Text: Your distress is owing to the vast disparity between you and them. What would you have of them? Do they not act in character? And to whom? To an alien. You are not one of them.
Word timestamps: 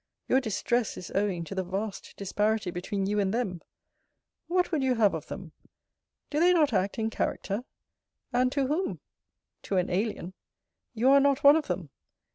Your 0.27 0.41
distress 0.41 0.97
is 0.97 1.11
owing 1.13 1.43
to 1.43 1.53
the 1.53 1.61
vast 1.63 2.15
disparity 2.17 2.71
between 2.71 3.05
you 3.05 3.19
and 3.19 3.31
them. 3.31 3.61
What 4.47 4.71
would 4.71 4.81
you 4.81 4.95
have 4.95 5.13
of 5.13 5.27
them? 5.27 5.51
Do 6.31 6.39
they 6.39 6.53
not 6.55 6.73
act 6.73 6.97
in 6.97 7.11
character? 7.11 7.65
And 8.33 8.51
to 8.51 8.65
whom? 8.65 8.99
To 9.61 9.77
an 9.77 9.91
alien. 9.91 10.33
You 10.95 11.09
are 11.11 11.19
not 11.19 11.43
one 11.43 11.55
of 11.55 11.67
them. 11.67 11.91